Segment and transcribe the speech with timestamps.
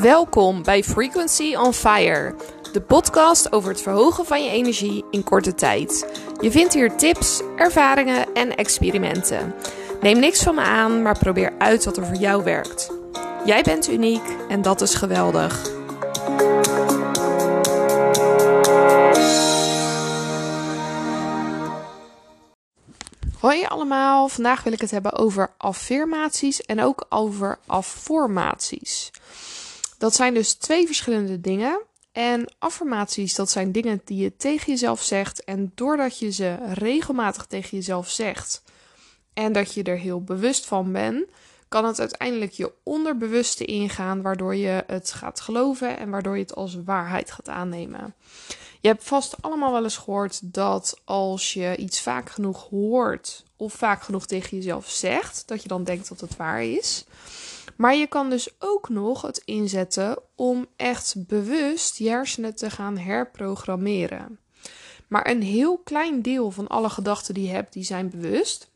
[0.00, 2.34] Welkom bij Frequency on Fire,
[2.72, 6.06] de podcast over het verhogen van je energie in korte tijd.
[6.40, 9.54] Je vindt hier tips, ervaringen en experimenten.
[10.00, 12.90] Neem niks van me aan, maar probeer uit wat er voor jou werkt.
[13.44, 15.70] Jij bent uniek en dat is geweldig.
[23.38, 29.10] Hoi allemaal, vandaag wil ik het hebben over affirmaties en ook over afformaties.
[30.00, 31.80] Dat zijn dus twee verschillende dingen.
[32.12, 35.44] En affirmaties, dat zijn dingen die je tegen jezelf zegt.
[35.44, 38.62] En doordat je ze regelmatig tegen jezelf zegt
[39.34, 41.24] en dat je er heel bewust van bent,
[41.68, 46.54] kan het uiteindelijk je onderbewuste ingaan, waardoor je het gaat geloven en waardoor je het
[46.54, 48.14] als waarheid gaat aannemen.
[48.80, 53.72] Je hebt vast allemaal wel eens gehoord dat als je iets vaak genoeg hoort of
[53.72, 57.04] vaak genoeg tegen jezelf zegt, dat je dan denkt dat het waar is.
[57.80, 62.98] Maar je kan dus ook nog het inzetten om echt bewust je hersenen te gaan
[62.98, 64.38] herprogrammeren.
[65.08, 68.70] Maar een heel klein deel van alle gedachten die je hebt, die zijn bewust.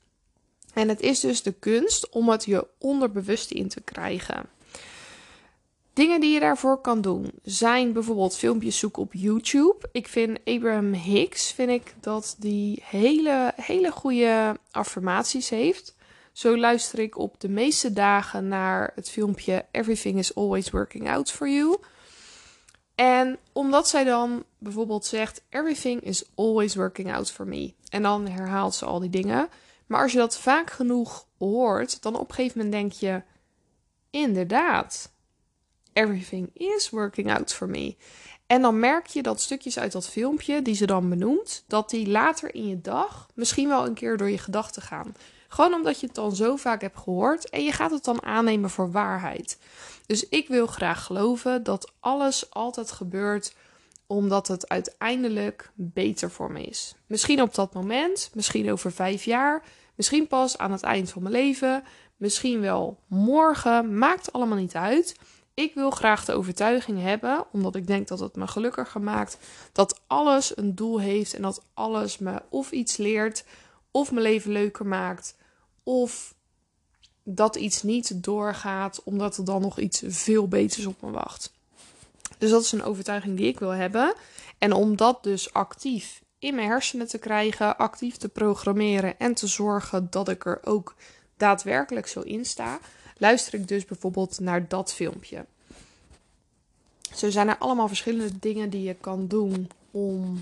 [0.74, 4.46] En het is dus de kunst om het je onderbewust in te krijgen.
[5.92, 9.88] Dingen die je daarvoor kan doen zijn bijvoorbeeld filmpjes zoeken op YouTube.
[9.92, 15.94] Ik vind Abraham Hicks, vind ik dat die hele, hele goede affirmaties heeft.
[16.34, 21.30] Zo luister ik op de meeste dagen naar het filmpje Everything is always working out
[21.30, 21.76] for you.
[22.94, 27.74] En omdat zij dan bijvoorbeeld zegt: Everything is always working out for me.
[27.88, 29.48] En dan herhaalt ze al die dingen.
[29.86, 33.22] Maar als je dat vaak genoeg hoort, dan op een gegeven moment denk je:
[34.10, 35.12] inderdaad,
[35.92, 37.96] everything is working out for me.
[38.46, 42.08] En dan merk je dat stukjes uit dat filmpje, die ze dan benoemt, dat die
[42.08, 45.14] later in je dag misschien wel een keer door je gedachten gaan.
[45.54, 48.70] Gewoon omdat je het dan zo vaak hebt gehoord en je gaat het dan aannemen
[48.70, 49.58] voor waarheid.
[50.06, 53.54] Dus ik wil graag geloven dat alles altijd gebeurt
[54.06, 56.94] omdat het uiteindelijk beter voor me is.
[57.06, 59.62] Misschien op dat moment, misschien over vijf jaar,
[59.94, 61.84] misschien pas aan het eind van mijn leven,
[62.16, 65.16] misschien wel morgen, maakt allemaal niet uit.
[65.54, 69.38] Ik wil graag de overtuiging hebben, omdat ik denk dat het me gelukkiger maakt,
[69.72, 73.44] dat alles een doel heeft en dat alles me of iets leert,
[73.90, 75.34] of mijn leven leuker maakt,
[75.84, 76.34] of
[77.22, 81.52] dat iets niet doorgaat omdat er dan nog iets veel beters op me wacht.
[82.38, 84.14] Dus dat is een overtuiging die ik wil hebben.
[84.58, 89.46] En om dat dus actief in mijn hersenen te krijgen, actief te programmeren en te
[89.46, 90.94] zorgen dat ik er ook
[91.36, 92.78] daadwerkelijk zo in sta,
[93.18, 95.44] luister ik dus bijvoorbeeld naar dat filmpje.
[97.14, 100.40] Zo zijn er allemaal verschillende dingen die je kan doen om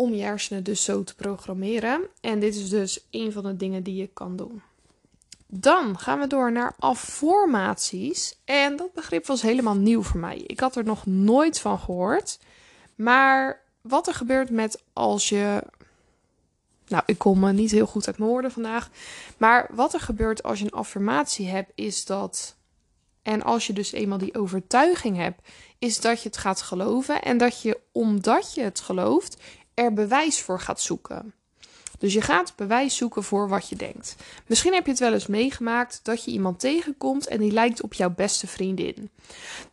[0.00, 2.00] om je hersenen dus zo te programmeren.
[2.20, 4.62] En dit is dus een van de dingen die je kan doen.
[5.46, 8.38] Dan gaan we door naar afformaties.
[8.44, 10.38] En dat begrip was helemaal nieuw voor mij.
[10.46, 12.38] Ik had er nog nooit van gehoord.
[12.94, 15.62] Maar wat er gebeurt met als je.
[16.86, 18.90] Nou, ik kom niet heel goed uit mijn woorden vandaag.
[19.36, 22.56] Maar wat er gebeurt als je een affirmatie hebt, is dat.
[23.22, 25.40] En als je dus eenmaal die overtuiging hebt,
[25.78, 27.22] is dat je het gaat geloven.
[27.22, 29.36] En dat je, omdat je het gelooft,
[29.78, 31.32] er bewijs voor gaat zoeken.
[31.98, 34.16] Dus je gaat bewijs zoeken voor wat je denkt.
[34.46, 37.94] Misschien heb je het wel eens meegemaakt dat je iemand tegenkomt en die lijkt op
[37.94, 39.10] jouw beste vriendin.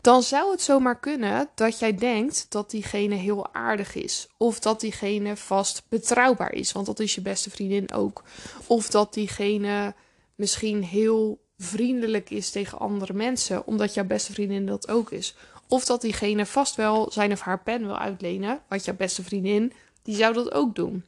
[0.02, 4.28] Dan zou het zomaar kunnen dat jij denkt dat diegene heel aardig is.
[4.38, 8.24] Of dat diegene vast betrouwbaar is, want dat is je beste vriendin ook.
[8.68, 9.94] Of dat diegene
[10.36, 15.36] misschien heel vriendelijk is tegen andere mensen, omdat jouw beste vriendin dat ook is.
[15.68, 19.74] Of dat diegene vast wel zijn of haar pen wil uitlenen, wat jouw beste vriendin
[20.06, 21.04] die zou dat ook doen.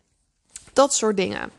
[0.73, 1.51] Dat soort dingen.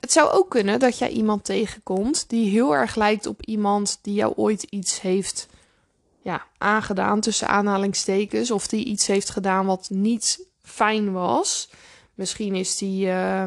[0.00, 4.14] Het zou ook kunnen dat jij iemand tegenkomt die heel erg lijkt op iemand die
[4.14, 5.48] jou ooit iets heeft
[6.22, 8.50] ja, aangedaan, tussen aanhalingstekens.
[8.50, 11.70] Of die iets heeft gedaan wat niet fijn was.
[12.14, 13.06] Misschien is die.
[13.06, 13.44] Uh,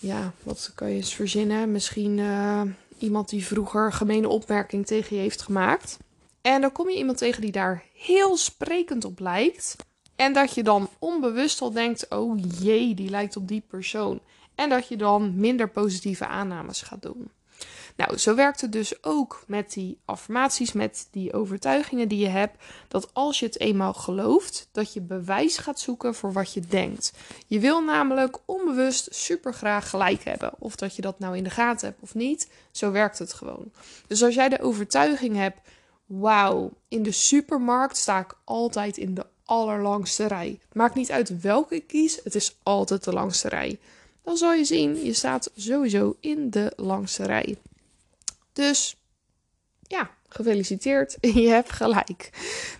[0.00, 1.72] ja, wat kan je eens verzinnen?
[1.72, 2.62] Misschien uh,
[2.98, 5.96] iemand die vroeger gemene opmerking tegen je heeft gemaakt.
[6.40, 9.76] En dan kom je iemand tegen die daar heel sprekend op lijkt.
[10.20, 14.20] En dat je dan onbewust al denkt: oh jee, die lijkt op die persoon.
[14.54, 17.30] En dat je dan minder positieve aannames gaat doen.
[17.96, 22.64] Nou, zo werkt het dus ook met die affirmaties, met die overtuigingen die je hebt.
[22.88, 27.12] Dat als je het eenmaal gelooft, dat je bewijs gaat zoeken voor wat je denkt.
[27.46, 30.52] Je wil namelijk onbewust super graag gelijk hebben.
[30.58, 32.50] Of dat je dat nou in de gaten hebt of niet.
[32.70, 33.72] Zo werkt het gewoon.
[34.06, 35.60] Dus als jij de overtuiging hebt.
[36.06, 40.58] Wauw, in de supermarkt sta ik altijd in de allerlangste rij.
[40.72, 43.78] Maakt niet uit welke ik kies, het is altijd de langste rij.
[44.22, 47.56] Dan zal je zien, je staat sowieso in de langste rij.
[48.52, 48.96] Dus
[49.82, 52.30] ja, gefeliciteerd, je hebt gelijk.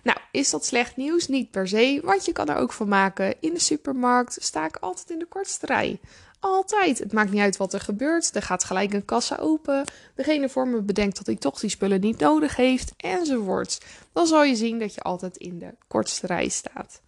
[0.03, 1.27] Nou, is dat slecht nieuws?
[1.27, 3.35] Niet per se, want je kan er ook van maken.
[3.39, 5.99] In de supermarkt sta ik altijd in de kortste rij.
[6.41, 6.99] Altijd.
[6.99, 8.35] Het maakt niet uit wat er gebeurt.
[8.35, 9.83] Er gaat gelijk een kassa open.
[10.15, 12.93] Degene voor me bedenkt dat ik toch die spullen niet nodig heeft.
[12.97, 13.79] Enzovoorts.
[14.13, 17.01] Dan zal je zien dat je altijd in de kortste rij staat.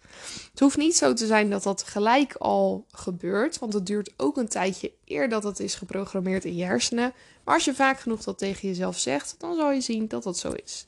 [0.50, 3.58] Het hoeft niet zo te zijn dat dat gelijk al gebeurt.
[3.58, 7.12] Want het duurt ook een tijdje eer dat het is geprogrammeerd in je hersenen.
[7.44, 10.38] Maar als je vaak genoeg dat tegen jezelf zegt, dan zal je zien dat dat
[10.38, 10.86] zo is.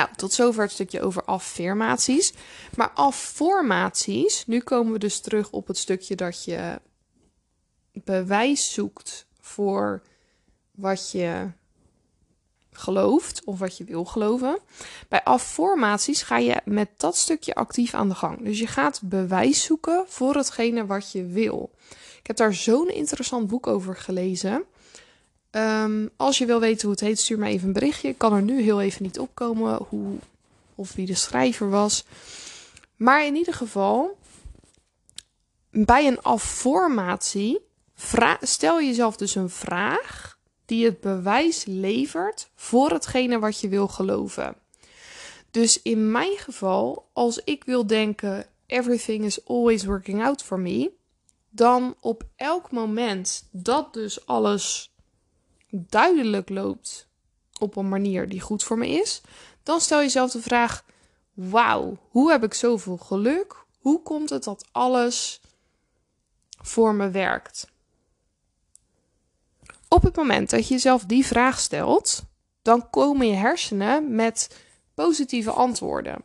[0.00, 2.32] Nou, tot zover het stukje over affirmaties.
[2.76, 6.80] Maar afformaties, nu komen we dus terug op het stukje dat je
[7.92, 10.02] bewijs zoekt voor
[10.70, 11.50] wat je
[12.72, 14.58] gelooft of wat je wil geloven.
[15.08, 18.44] Bij afformaties ga je met dat stukje actief aan de gang.
[18.44, 21.70] Dus je gaat bewijs zoeken voor hetgene wat je wil.
[22.18, 24.64] Ik heb daar zo'n interessant boek over gelezen.
[25.50, 28.08] Ehm, als je wil weten hoe het heet, stuur me even een berichtje.
[28.08, 30.18] Ik kan er nu heel even niet opkomen hoe
[30.74, 32.04] of wie de schrijver was.
[32.96, 34.18] Maar in ieder geval,
[35.70, 37.60] bij een afformatie
[38.40, 44.56] stel jezelf dus een vraag die het bewijs levert voor hetgene wat je wil geloven.
[45.50, 50.90] Dus in mijn geval, als ik wil denken: everything is always working out for me,
[51.48, 54.92] dan op elk moment dat dus alles
[55.70, 57.08] duidelijk loopt
[57.58, 59.20] op een manier die goed voor me is,
[59.62, 60.84] dan stel jezelf de vraag:
[61.34, 63.64] Wauw, hoe heb ik zoveel geluk?
[63.78, 65.40] Hoe komt het dat alles
[66.62, 67.68] voor me werkt?
[69.88, 72.22] Op het moment dat je jezelf die vraag stelt,
[72.62, 74.64] dan komen je hersenen met
[74.94, 76.24] positieve antwoorden.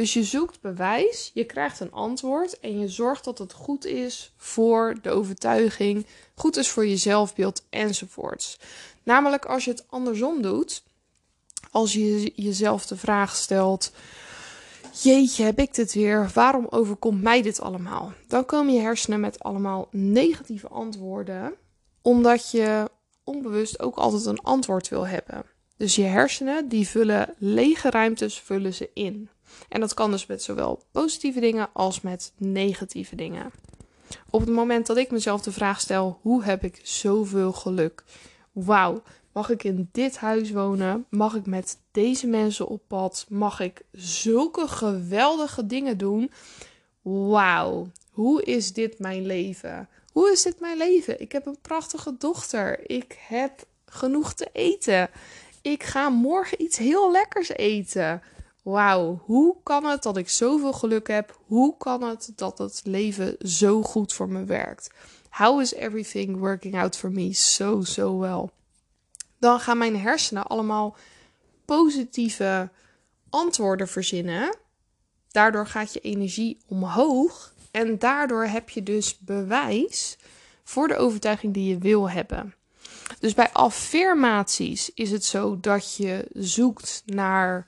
[0.00, 4.32] Dus je zoekt bewijs, je krijgt een antwoord en je zorgt dat het goed is
[4.36, 8.58] voor de overtuiging, goed is voor je zelfbeeld enzovoorts.
[9.02, 10.82] Namelijk als je het andersom doet,
[11.70, 13.92] als je jezelf de vraag stelt:
[15.02, 16.30] Jeetje, heb ik dit weer?
[16.34, 18.12] Waarom overkomt mij dit allemaal?
[18.28, 21.54] Dan komen je hersenen met allemaal negatieve antwoorden,
[22.02, 22.90] omdat je
[23.24, 25.44] onbewust ook altijd een antwoord wil hebben.
[25.76, 29.28] Dus je hersenen die vullen lege ruimtes vullen ze in.
[29.68, 33.52] En dat kan dus met zowel positieve dingen als met negatieve dingen.
[34.30, 38.04] Op het moment dat ik mezelf de vraag stel: hoe heb ik zoveel geluk?
[38.52, 39.02] Wauw,
[39.32, 41.06] mag ik in dit huis wonen?
[41.08, 43.26] Mag ik met deze mensen op pad?
[43.28, 46.30] Mag ik zulke geweldige dingen doen?
[47.02, 49.88] Wauw, hoe is dit mijn leven?
[50.12, 51.20] Hoe is dit mijn leven?
[51.20, 52.90] Ik heb een prachtige dochter.
[52.90, 55.10] Ik heb genoeg te eten.
[55.62, 58.22] Ik ga morgen iets heel lekkers eten.
[58.62, 61.38] Wauw, hoe kan het dat ik zoveel geluk heb?
[61.46, 64.90] Hoe kan het dat het leven zo goed voor me werkt?
[65.30, 68.48] How is everything working out for me so, so well?
[69.38, 70.96] Dan gaan mijn hersenen allemaal
[71.64, 72.70] positieve
[73.30, 74.56] antwoorden verzinnen.
[75.30, 77.54] Daardoor gaat je energie omhoog.
[77.70, 80.18] En daardoor heb je dus bewijs
[80.64, 82.54] voor de overtuiging die je wil hebben.
[83.18, 87.66] Dus bij affirmaties is het zo dat je zoekt naar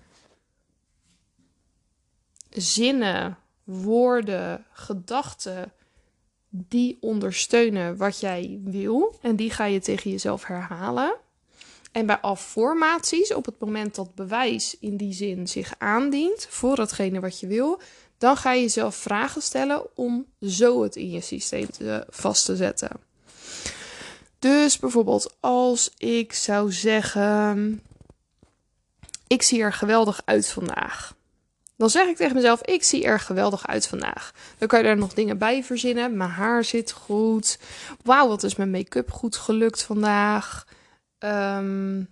[2.52, 5.72] zinnen, woorden, gedachten
[6.48, 9.18] die ondersteunen wat jij wil.
[9.22, 11.14] En die ga je tegen jezelf herhalen.
[11.92, 17.20] En bij afformaties, op het moment dat bewijs in die zin zich aandient voor datgene
[17.20, 17.80] wat je wil,
[18.18, 22.56] dan ga je jezelf vragen stellen om zo het in je systeem te, vast te
[22.56, 22.90] zetten.
[24.38, 27.82] Dus bijvoorbeeld als ik zou zeggen:
[29.26, 31.14] Ik zie er geweldig uit vandaag.
[31.82, 34.32] Dan zeg ik tegen mezelf: Ik zie er geweldig uit vandaag.
[34.58, 36.16] Dan kan je er nog dingen bij verzinnen.
[36.16, 37.58] Mijn haar zit goed.
[38.02, 40.66] Wauw, wat is mijn make-up goed gelukt vandaag.
[41.18, 42.08] Um,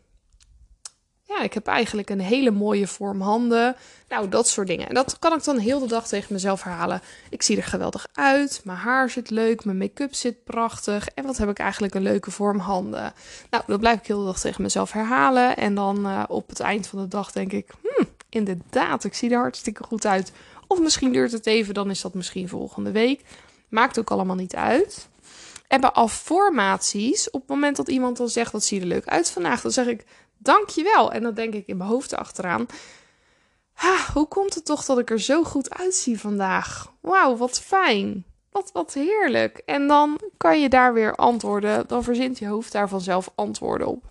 [1.22, 3.76] ja, ik heb eigenlijk een hele mooie vorm handen.
[4.08, 4.88] Nou, dat soort dingen.
[4.88, 7.02] En dat kan ik dan heel de dag tegen mezelf herhalen.
[7.28, 8.60] Ik zie er geweldig uit.
[8.64, 9.64] Mijn haar zit leuk.
[9.64, 11.08] Mijn make-up zit prachtig.
[11.08, 13.12] En wat heb ik eigenlijk een leuke vorm handen.
[13.50, 15.56] Nou, dat blijf ik heel de dag tegen mezelf herhalen.
[15.56, 17.70] En dan uh, op het eind van de dag denk ik...
[17.82, 20.32] Hmm, inderdaad, ik zie er hartstikke goed uit.
[20.66, 23.24] Of misschien duurt het even, dan is dat misschien volgende week.
[23.68, 25.08] Maakt ook allemaal niet uit.
[25.68, 29.06] En bij afformaties, op het moment dat iemand dan zegt, wat zie je er leuk
[29.06, 30.04] uit vandaag, dan zeg ik,
[30.38, 31.12] dankjewel.
[31.12, 32.66] En dan denk ik in mijn hoofd achteraan,
[34.14, 36.92] hoe komt het toch dat ik er zo goed uitzie vandaag?
[37.00, 38.24] Wauw, wat fijn.
[38.50, 39.62] Wat, wat heerlijk.
[39.64, 44.04] En dan kan je daar weer antwoorden, dan verzint je hoofd daar vanzelf antwoorden op.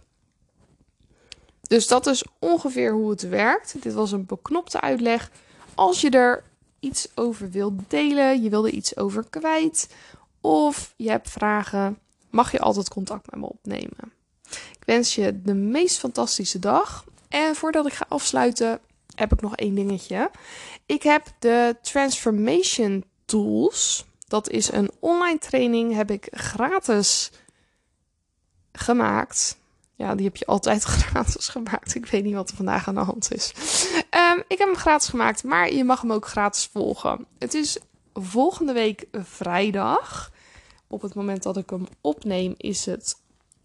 [1.70, 3.76] Dus dat is ongeveer hoe het werkt.
[3.82, 5.32] Dit was een beknopte uitleg.
[5.76, 6.44] Als je er
[6.80, 9.90] iets over wilt delen, je wil er iets over kwijt,
[10.42, 12.00] of je hebt vragen,
[12.30, 14.14] mag je altijd contact met me opnemen.
[14.50, 17.06] Ik wens je de meest fantastische dag.
[17.28, 18.80] En voordat ik ga afsluiten,
[19.16, 20.32] heb ik nog één dingetje.
[20.86, 24.06] Ik heb de Transformation Tools.
[24.28, 27.32] Dat is een online training, heb ik gratis
[28.72, 29.59] gemaakt.
[30.00, 31.96] Ja, die heb je altijd gratis gemaakt.
[31.96, 33.54] Ik weet niet wat er vandaag aan de hand is.
[34.10, 37.26] Ehm, ik heb hem gratis gemaakt, maar je mag hem ook gratis volgen.
[37.38, 37.78] Het is
[38.14, 40.32] volgende week vrijdag.
[40.88, 43.16] Op het moment dat ik hem opneem is het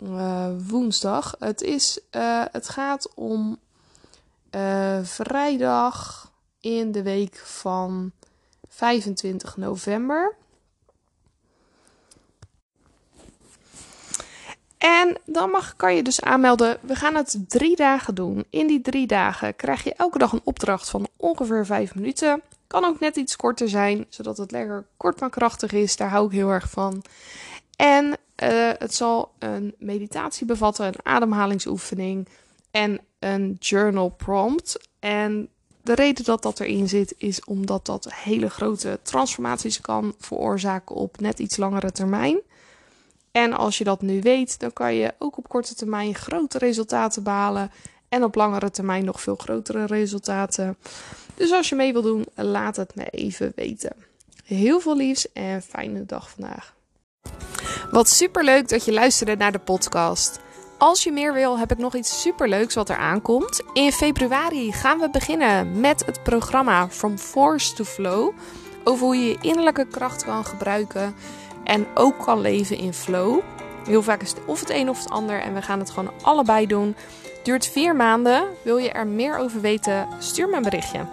[0.02, 1.34] uh, woensdag.
[1.38, 3.58] Het, is, uh, het gaat om
[4.50, 8.12] uh, vrijdag in de week van
[8.68, 10.36] 25 november.
[14.84, 16.78] En dan mag, kan je dus aanmelden.
[16.80, 18.44] We gaan het drie dagen doen.
[18.50, 22.42] In die drie dagen krijg je elke dag een opdracht van ongeveer vijf minuten.
[22.66, 25.96] Kan ook net iets korter zijn, zodat het lekker kort maar krachtig is.
[25.96, 27.04] Daar hou ik heel erg van.
[27.76, 32.28] En uh, het zal een meditatie bevatten, een ademhalingsoefening
[32.70, 34.88] en een journal prompt.
[35.00, 35.48] En
[35.82, 41.20] de reden dat dat erin zit is omdat dat hele grote transformaties kan veroorzaken op
[41.20, 42.40] net iets langere termijn.
[43.34, 47.22] En als je dat nu weet, dan kan je ook op korte termijn grote resultaten
[47.22, 47.70] behalen.
[48.08, 50.76] En op langere termijn nog veel grotere resultaten.
[51.34, 53.92] Dus als je mee wil doen, laat het me even weten.
[54.44, 56.74] Heel veel liefs en fijne dag vandaag.
[57.90, 60.40] Wat superleuk dat je luisterde naar de podcast.
[60.78, 63.62] Als je meer wil, heb ik nog iets superleuks wat er aankomt.
[63.72, 68.32] In februari gaan we beginnen met het programma From Force to Flow.
[68.84, 71.14] Over hoe je je innerlijke kracht kan gebruiken
[71.64, 73.40] en ook kan leven in flow.
[73.86, 76.12] Heel vaak is het of het een of het ander en we gaan het gewoon
[76.22, 76.96] allebei doen.
[77.42, 78.44] Duurt vier maanden.
[78.62, 80.08] Wil je er meer over weten?
[80.18, 81.06] Stuur me een berichtje.